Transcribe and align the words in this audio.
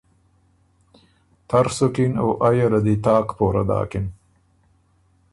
تر 1.49 1.65
سُکِن 1.77 2.11
او 2.21 2.27
ائ 2.47 2.55
یه 2.59 2.67
له 2.73 2.79
دی 2.85 2.95
تاک 3.05 3.27
پوره 3.37 3.63
داکِن۔ 3.69 4.05